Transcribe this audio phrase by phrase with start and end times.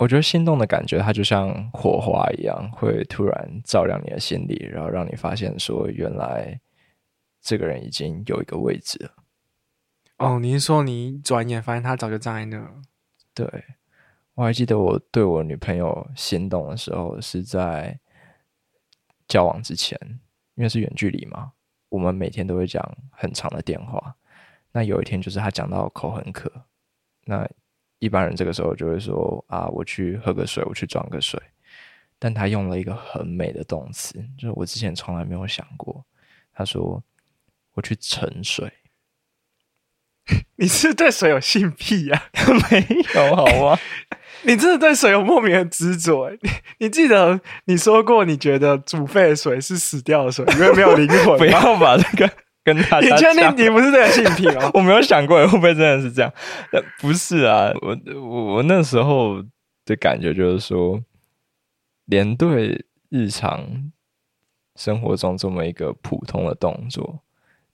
[0.00, 6.58] 我觉得心动的感觉，它就像火花一样，会突然照亮你的心里，然后让你发现说，原来
[7.42, 9.12] 这个人已经有一个位置了。
[10.16, 12.70] 哦，你是说你转眼发现他早就站在那了？
[13.34, 13.46] 对，
[14.32, 18.00] 我还记得我对我女朋友心动的时候是在
[19.28, 19.98] 交往之前，
[20.54, 21.52] 因为是远距离嘛，
[21.90, 24.16] 我们每天都会讲很长的电话。
[24.72, 26.50] 那有一天就是他讲到口很渴，
[27.26, 27.46] 那
[28.00, 31.40] 一般人这个时候就会说啊，我去喝个水，我去装个水。
[32.18, 36.04] 但他用了一个很美的动词，就是我之前从来没有想过。
[36.52, 37.02] 他说
[37.74, 38.70] 我去盛水。
[40.56, 42.24] 你是对水有性癖呀？
[42.70, 43.78] 没有好吗？
[44.44, 46.30] 你真的对水有莫名的执着？
[46.40, 51.36] 你你记得你说过，你觉得煮沸的水是死掉的水，因为没有灵魂。
[51.40, 52.30] 不要把这个
[52.64, 53.00] 跟他。
[53.00, 54.70] 你确定你不是这个性癖吗？
[54.74, 56.32] 我没有想过会不会真的是这样。
[57.00, 59.42] 不是啊，我我我那时候
[59.84, 61.02] 的感觉就是说，
[62.06, 63.90] 连对日常
[64.76, 67.22] 生活中这么一个普通的动作，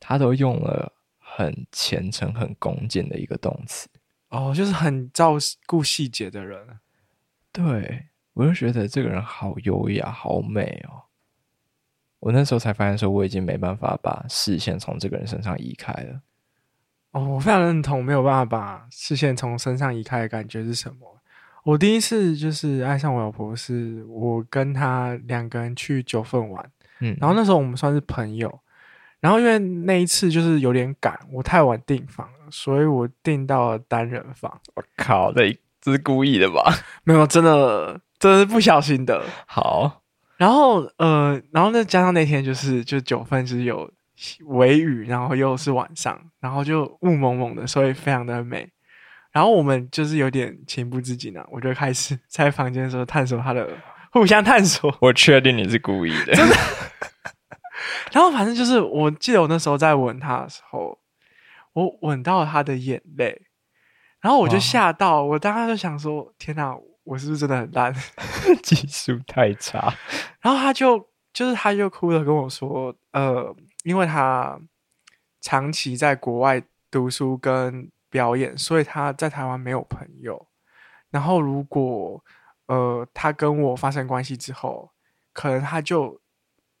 [0.00, 0.92] 他都用了。
[1.34, 3.88] 很虔诚、很恭敬的一个动词
[4.28, 6.60] 哦，就是很照顾细节的人。
[7.50, 11.00] 对我就觉得这个人好优雅、好美哦。
[12.22, 16.20] 我那时候才发现，说我已经没办法把视线从这个人身上移开了。
[17.10, 21.18] 哦，我非常认同，没有办法把视线从身上移开的感觉是什么？
[21.64, 26.70] 我第一次就是爱上我老婆，是我跟她两个人去九份玩，
[27.00, 28.60] 嗯，然后那时候我们算是朋友。
[29.18, 34.60] 然后因为那一次就是有点赶，我太晚订房了，所以我订到了单人房。
[34.74, 36.72] 我靠，这这是故意的吧？
[37.02, 39.24] 没有，真的，真的是不小心的。
[39.46, 40.01] 好，
[40.42, 43.88] 然后呃，然后那，加上那天就是就九份是有
[44.46, 48.68] 微雨，然后又是晚上，然后就雾蒙蒙的，所以非常的美。
[49.30, 53.70] 然后我们就是有点情不自禁啊，我就开始 在房间的时候探索他的
[54.10, 54.92] 互相探索。
[55.00, 56.56] 我确定你是故意的，真的。
[58.10, 60.98] 然后反正就是，我记得我那时候在吻他的时候，
[61.74, 63.42] 我吻到了他的眼泪，
[64.20, 67.94] 然后我就吓到，我当时就想说：“天哪，我是不是真的很烂，
[68.62, 69.92] 技术太差？”
[70.40, 73.54] 然后他就就是他就哭着跟我说：“呃，
[73.84, 74.60] 因为他
[75.40, 80.48] 长期在国外读书跟表演，所以他在台湾没有朋友。
[81.10, 82.24] 然后如果
[82.66, 84.90] 呃他跟我发生关系之后，
[85.32, 86.20] 可能他就。”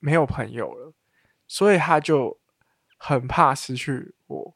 [0.00, 0.92] 没有朋友了，
[1.48, 2.38] 所以他就
[2.98, 4.54] 很怕失去我。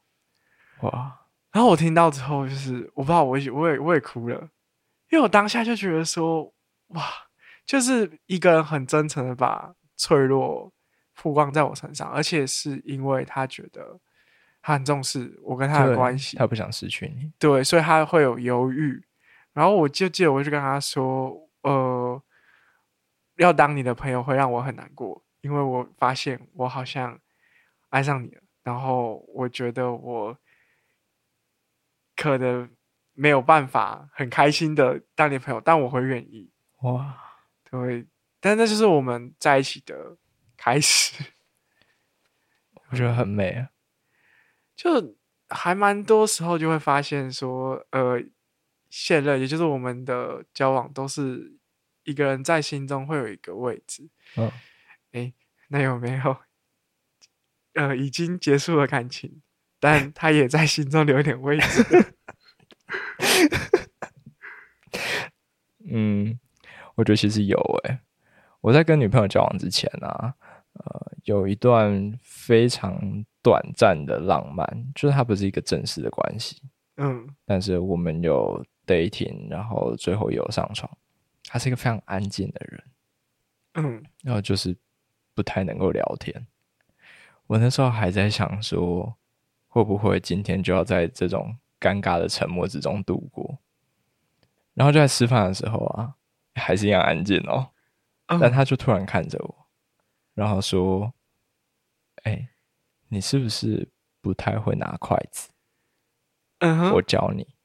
[0.81, 1.21] 哇！
[1.51, 4.47] 然后我听到之后，就是我不知道，我也我也我也哭了，
[5.09, 6.53] 因为我当下就觉得说，
[6.87, 7.03] 哇，
[7.65, 10.71] 就是一个人很真诚的把脆弱
[11.15, 13.99] 曝光在我身上，而且是因为他觉得
[14.61, 19.03] 他很重视我跟他的关系，他不想失去你，对，所以他会有犹豫。
[19.53, 22.21] 然后我就记得，我就跟他说，呃，
[23.37, 25.23] 要当你的朋友会让我很难过。
[25.41, 27.17] 因为我发现我好像
[27.89, 30.37] 爱上你了，然后我觉得我
[32.15, 32.69] 可能
[33.19, 36.49] 没有办法很开心的当你朋友，但我会愿意。
[36.83, 37.17] 哇，
[37.69, 38.07] 对，
[38.39, 40.15] 但那就是我们在一起的
[40.55, 41.21] 开始，
[42.89, 43.71] 我觉得很美啊，
[44.73, 45.17] 就
[45.49, 48.23] 还蛮多时候就会发现说，呃，
[48.89, 51.57] 现任也就是我们的交往都是
[52.03, 54.49] 一个人在心中会有一个位置，嗯。
[55.11, 55.33] 哎，
[55.67, 56.37] 那有没有？
[57.73, 59.41] 呃已经结束了感情，
[59.79, 61.83] 但他也在心中留一点位置？
[65.91, 66.39] 嗯，
[66.95, 67.99] 我觉得其实有哎。
[68.61, 70.33] 我在跟女朋友交往之前啊，
[70.73, 74.65] 呃，有一段非常短暂的浪漫，
[74.95, 76.61] 就是它不是一个正式的关系，
[76.97, 80.89] 嗯，但是我们有 dating，然后最后有上床。
[81.45, 82.83] 他是一个非常安静的人，
[83.75, 84.75] 嗯，然后就是。
[85.35, 86.47] 不太能够聊天，
[87.47, 89.15] 我那时候还在想说，
[89.69, 93.59] 会不会今天就要在这种尴尬的沉默之中度过？
[94.73, 96.15] 然后就在吃饭的时候啊，
[96.55, 97.69] 还是一样安静哦。
[98.39, 99.67] 但他就突然看着我，
[100.35, 101.11] 然后说
[102.23, 102.49] ：“哎，
[103.07, 103.89] 你是不是
[104.21, 105.49] 不太会拿筷子？
[106.59, 107.55] 嗯，我教你。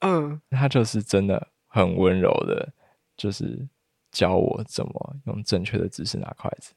[0.00, 2.72] 嗯，他就是真的很温柔的，
[3.14, 3.68] 就是
[4.10, 6.72] 教我怎么用正确的姿势拿筷子。”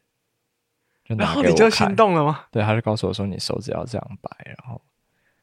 [1.08, 2.46] 然后你就心动了吗？
[2.52, 4.82] 对，他就告诉我说：“你手指要这样摆。”然后，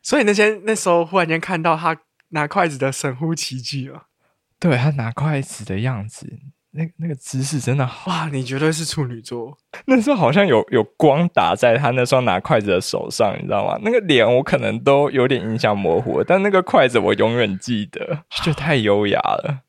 [0.02, 1.97] 所以那天那时候忽然间看到他
[2.31, 4.05] 拿筷子的神乎其技了。
[4.58, 6.26] 对他拿筷子的样子，
[6.73, 8.29] 那那个姿势真的哇！
[8.31, 9.56] 你绝对是处女座。
[9.87, 13.79] 那时候好像有有光打在他那双拿筷子的手上，你知道吗？
[13.82, 19.62] 那个脸我可能都有点印象模糊，但那个筷子我永远记得，就太优雅了。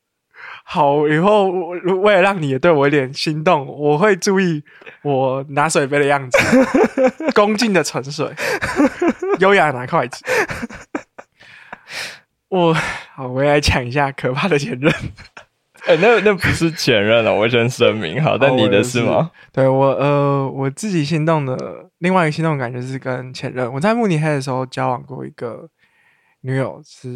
[0.72, 4.64] 好，以后为了让你也对我有点心动，我会注意
[5.02, 6.38] 我拿水杯的样子，
[7.36, 8.26] 恭敬的盛水，
[9.38, 10.24] 优雅拿筷子。
[12.48, 12.72] 我
[13.12, 14.90] 好，我也来讲一下可怕的前任。
[15.84, 18.38] 哎，那那不是前任了，我先声明好。
[18.38, 19.30] 但你的是吗？
[19.52, 23.70] 对我，呃，我自己心动的另外一个心动感觉是跟前任。
[23.70, 25.68] 我在慕尼黑的时候交往过一个
[26.40, 27.08] 女友，是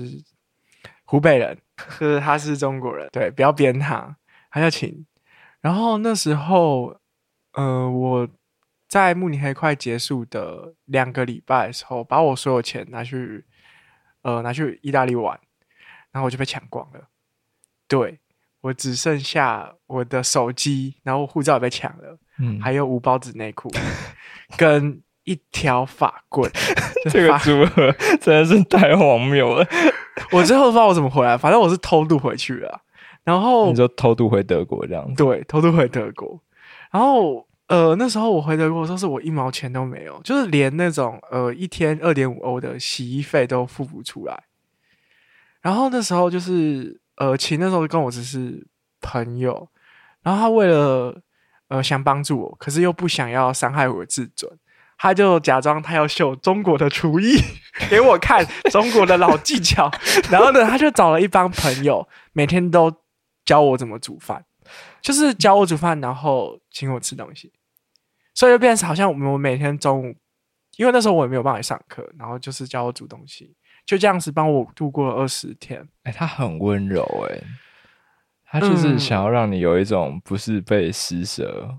[1.06, 3.08] 湖北人，就是他是中国人。
[3.12, 4.16] 对，不要编他，
[4.50, 5.06] 他叫秦。
[5.60, 6.96] 然后那时候，
[7.52, 8.28] 呃，我
[8.88, 13.44] 在慕尼黑快结束的两个礼拜的时候，把我所有钱拿去，
[14.22, 15.38] 呃，拿去意大利玩，
[16.12, 17.08] 然后我就被抢光了。
[17.88, 18.20] 对。
[18.62, 23.70] 我只剩下我的手机，然后护照也被抢了，嗯，还有五包纸内裤，
[24.58, 26.50] 跟一条法棍。
[27.08, 29.64] 这个组合真的是太荒谬了。
[30.32, 32.82] 我最后不知道我怎么回来，反正我是偷渡回去了。
[33.24, 35.22] 然后你就偷渡回德国这样子？
[35.22, 36.40] 对，偷渡回德国。
[36.90, 44.44] 然后呃，那时候我回德国的时候，是我一毛钱都没有，就是连那种呃一天二点五欧的洗衣费都付不出来。
[45.60, 47.00] 然后那时候就是。
[47.18, 48.66] 呃，秦那时候跟我只是
[49.00, 49.70] 朋友，
[50.22, 51.18] 然后他为了
[51.68, 54.52] 呃想帮助我，可是又不想要伤害我的自尊，
[54.98, 57.36] 他就假装他要秀中国的厨艺
[57.90, 59.90] 给我看，中国的老技巧，
[60.30, 62.92] 然后呢，他就找了一帮朋友，每天都
[63.44, 64.44] 教我怎么煮饭，
[65.00, 67.52] 就是教我煮饭，然后请我吃东西，
[68.34, 70.14] 所以就变成好像我们每天中午，
[70.76, 73.54] 因为那时候我也没有办法上课，然后就是教我煮东西。
[73.84, 75.86] 就这样子帮我度过了二十天。
[76.02, 77.40] 哎，他很温柔，哎，
[78.44, 81.78] 他就是想要让你有一种不是被施舍，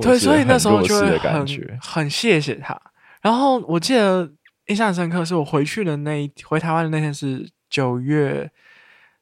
[0.00, 1.46] 对，所以那时候就会很
[1.80, 2.80] 很谢谢他。
[3.22, 4.30] 然后我记得
[4.66, 8.50] 印象深刻是我回去的那一回台湾的那天是九月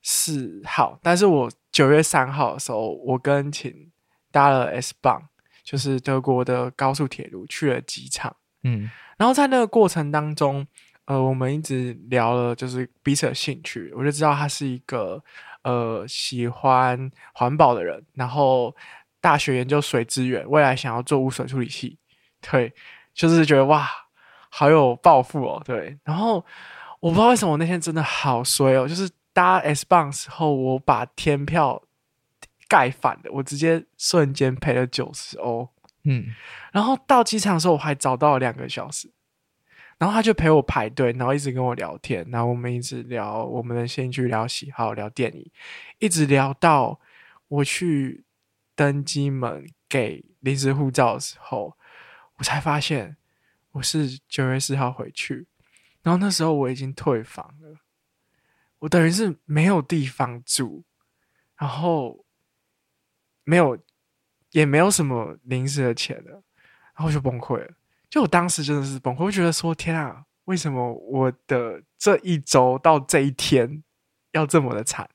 [0.02, 3.90] 四号，但是我九月三号的时候，我跟秦
[4.30, 5.22] 搭了 S 棒，
[5.62, 8.36] 就是德国的高速铁路去了机场。
[8.62, 10.66] 嗯，然后在那个过程当中。
[11.08, 15.24] 呃，我们一直聊了，就是彼此的兴趣，我就知道他是一个
[15.62, 18.76] 呃喜欢环保的人，然后
[19.20, 21.98] 大学研究水资源，未来想要做污水处理器，
[22.40, 22.72] 对，
[23.14, 23.88] 就是觉得哇，
[24.50, 25.98] 好有抱负哦，对。
[26.04, 26.44] 然后
[27.00, 31.82] 我不知道为什么我那天真的好衰哦，就是搭 S 棒时候，我把天票
[32.68, 35.68] 盖反了，我直接瞬间赔了九十欧，
[36.04, 36.26] 嗯，
[36.72, 39.10] 然后到机场的时候，我还早到了两个小时。
[39.98, 45.50] 然后他就陪我排队，然后一直跟我聊天，然后我们一直聊我们的兴趣、聊喜好、聊电影，
[45.98, 47.00] 一直聊到
[47.48, 48.24] 我去
[48.78, 51.76] 登机门给临时护照的时候，
[52.36, 53.16] 我才发现
[53.72, 55.48] 我是九月四号回去，
[56.02, 57.80] 然后那时候我已经退房了，
[58.78, 60.84] 我等于是没有地方住，
[61.56, 62.24] 然后
[63.42, 63.76] 没有
[64.52, 66.44] 也没有什么临时的钱了，
[66.94, 67.74] 然后就崩溃了。
[68.08, 73.82] 就我当时真的是崩溃，我觉得说天啊，为什么我的这一周到这一天
[74.30, 75.10] 要这么的惨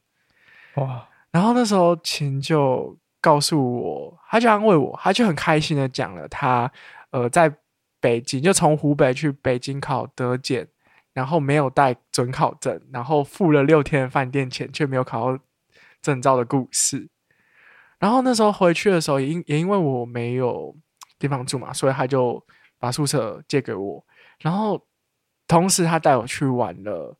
[0.76, 1.08] 哇？
[1.32, 6.72] 然后那时候秦就告诉我，他就安慰我，他就很开心的讲了他
[7.12, 7.52] 呃在
[8.00, 10.68] 北京就从湖北去北京考德检，
[11.14, 15.44] 然后没有带准考证，然后付了六天的饭店钱却没有考到
[16.02, 17.10] 证照的故事。
[18.00, 20.76] 然后那时候回去的时候，也因也因为我没有
[21.18, 22.44] 地方住嘛，所以他就。
[22.80, 24.06] 把宿舍借给我，
[24.42, 24.86] 然后
[25.48, 27.18] 同时他带我去玩了，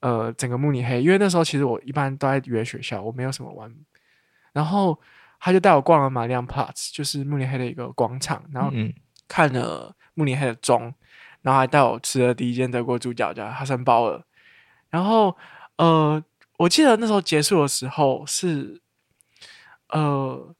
[0.00, 1.02] 呃，整个慕尼黑。
[1.02, 3.70] 因为那时候其实我一般都在约学校，我没有什么玩。
[4.54, 4.98] 然后
[5.44, 8.72] 他就带我逛了马里亚 Plus，就是慕尼黑的一个广场，然后
[9.28, 10.94] 看了慕尼黑的钟，
[11.42, 14.24] 然后还带我吃了第一间德国猪脚叫哈森包尔。
[14.88, 15.36] 然后
[15.76, 16.24] 呃，
[16.56, 18.80] 我记得那时候结束的时候是
[19.90, 20.54] 呃。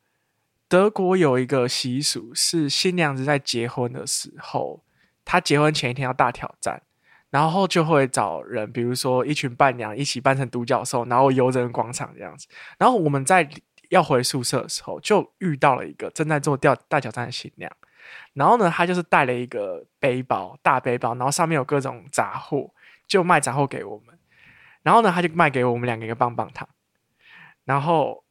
[0.67, 4.83] 德国有一个习俗，是新娘子在结婚的时候，
[5.25, 6.83] 她结婚前一天要大挑战，
[7.31, 12.49] 然后就会找人，比如说一群伴娘一起扮成独角兽，然后游人广场这样子。
[12.77, 13.49] 然后我们在
[13.91, 17.71] 要回宿舍的时候，就遇到了一个正在做吊大挑战的新娘，
[18.33, 22.73] 然后呢，她就是带了一个背包，大背包，然后上面有各种杂货，
[23.07, 24.19] 就卖杂货给我们。
[24.83, 26.69] 然后呢，他就卖给我们两个一个棒棒糖，
[27.65, 28.23] 然后。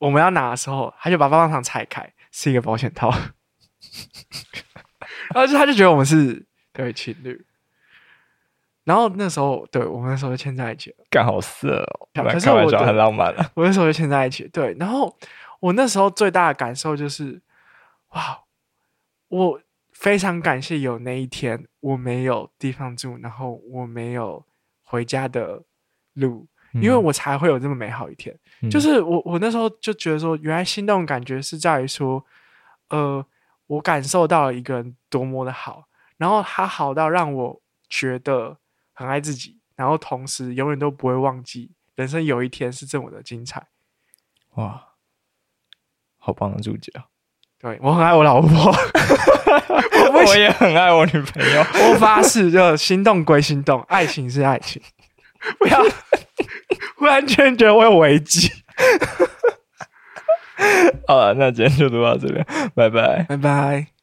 [0.00, 3.10] 我们要拿的时候，他就把棒棒糖拆开，是一个保险套，
[5.28, 7.44] 然后就他就觉得我们是对情侣，
[8.84, 15.16] 然后那时候对我们那时候就牵在一起了，干好色哦，可是我很浪漫了，我那时候就牵在一起，对，然后
[15.60, 17.40] 我那时候最大的感受就是，
[18.10, 18.40] 哇，
[19.28, 19.60] 我
[19.92, 24.44] 非常感谢有那一天我没有地方住，然后我没有
[24.82, 25.62] 回家的
[26.14, 26.46] 路。
[26.74, 28.32] 因为我才会有这么美好一天。
[28.70, 32.24] 就是我我那时候就觉得说，原来心动感觉是在于说，
[32.90, 33.26] 呃，
[33.66, 38.56] 我感受到了一个人多么的好，然后他好到让我觉得
[39.00, 43.68] 很爱自己，然后同时永远都不会忘记人生有一天是这么的精彩。
[44.56, 44.88] 哇，
[46.18, 47.06] 好棒的注解啊！
[47.58, 48.74] 对我很爱我老婆，
[50.12, 51.60] 我也很爱我女朋友。
[51.60, 54.82] 我发誓，就心动归心动，爱情是爱情，
[55.58, 55.82] 不要
[56.96, 58.52] 忽然间觉得我有危机。
[61.08, 63.99] 好了，那今天就录到这边，拜拜，拜拜。